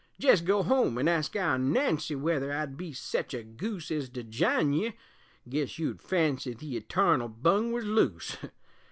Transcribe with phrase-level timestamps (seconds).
[0.17, 4.23] Jest go home an' ask our Nancy Wether I'd be sech a goose Ez to
[4.23, 4.93] jine ye
[5.47, 8.35] guess you'd fancy The etarnal bung wuz loose!